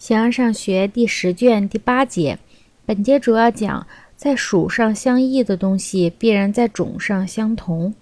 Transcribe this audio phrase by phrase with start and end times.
[0.00, 2.38] 形而上学第十卷第八节，
[2.86, 7.92] 本节主要讲，在属上相异的东西，必然在种上相同。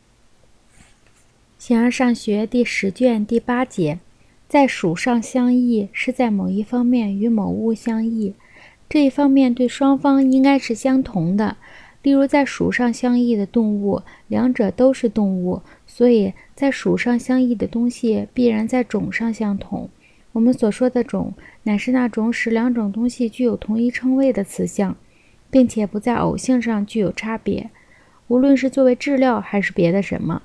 [1.59, 3.99] 形而上学第十卷第八节，
[4.49, 8.33] 在属上相异，是在某一方面与某物相异，
[8.89, 11.57] 这一方面对双方应该是相同的。
[12.03, 19.91] 例如，在属上相异的动物，两者都是动物，所以在属上相异的东西，必然在种上相同。
[20.39, 21.35] 我们所说的种，
[21.65, 24.95] 乃是那种使两种东西具有同一称谓的词相，
[25.51, 27.71] 并且不在偶性上具有差别，
[28.29, 30.43] 无论是作为质料还是别的什么。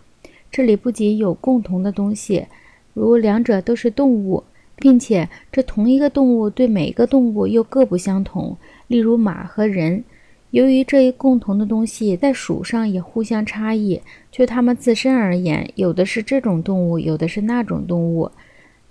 [0.51, 2.47] 这里不仅有共同的东西，
[2.95, 4.43] 如两者都是动物，
[4.77, 8.57] 并且这同一个动物对每个动物又各不相同。
[8.87, 10.03] 例如马和人，
[10.49, 18.31] 由于这一共同的东西在属上也互相差异，就它们自身而言，有的是这种动物，有的是那种动物。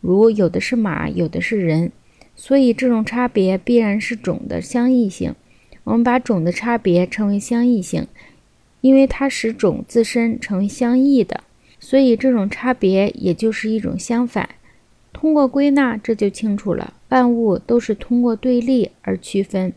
[0.02, 1.90] 如有的是马，有的是人，
[2.36, 5.34] 所以这种差别必然是种的相异性。
[5.84, 8.06] 我们把种的差别称为相异性，
[8.82, 11.42] 因为它使种自身成为相异的，
[11.80, 14.48] 所以这种差别也就是一种相反。
[15.12, 16.94] 通过归纳，这就清楚了。
[17.08, 19.72] 万物都是通过对立而区分，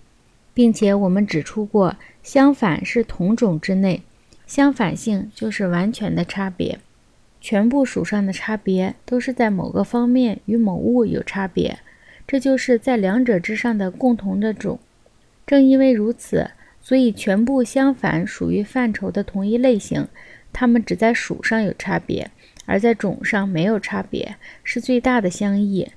[0.54, 4.02] 并且我们指出过，相反是同种之内，
[4.48, 6.80] 相反性就是完全的差别。
[7.46, 11.78] 全部属上的差别都是在某个方面与某物有差别，
[12.26, 14.80] 这就是在两者之上的共同的种。
[15.46, 16.50] 正因为如此，
[16.82, 20.08] 所以全部相反属于范畴的同一类型，
[20.52, 22.32] 它们只在属上有差别，
[22.66, 25.90] 而在种上没有差别，是最大的相异。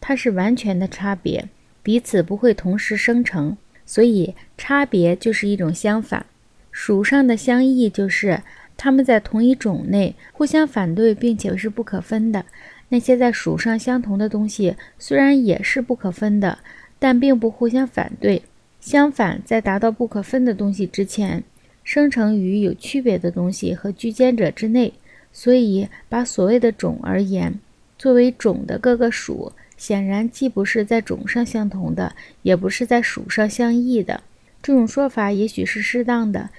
[0.00, 1.48] 它是完全的差别，
[1.84, 6.26] 彼此不会同时生成，所以差别就是一种相反。
[6.72, 8.40] 属上的相异就是。
[8.84, 12.44] 它们在同一种内互相反对，并且是不可分的。
[12.90, 16.58] 那些在属上相同的东西，虽然也是不可分的，
[16.98, 18.42] 但并不互相反对。
[18.82, 21.42] 相反，在达到不可分的东西之前，
[21.82, 24.92] 生成于有区别的东西和居间者之内。
[25.32, 27.58] 所以，把所谓的种而言，
[27.98, 34.22] 作为种的各个属，显然既不是在种上相同的，也不是在属上相异的。
[34.62, 36.50] 这种说法也许是适当的。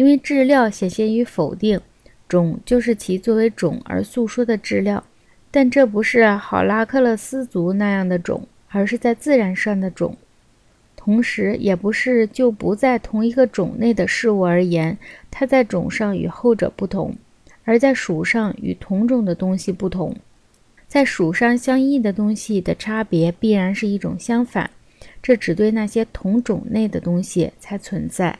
[0.00, 1.78] 因为质料显现于否定，
[2.26, 5.04] 种就是其作为种而诉说的质料，
[5.50, 10.16] 但这不是好拉克勒斯族那样的种，而是在自然上的种。
[10.96, 14.96] 同时，也不是就不在同一个种内的事物而言，
[15.30, 17.14] 它在种上与后者不同，
[17.64, 20.16] 而在属上与同种的东西不同。
[20.88, 24.70] 在属上相异的东西的差别，必然是一种相反，
[25.22, 28.38] 这只对那些同种内的东西才存在。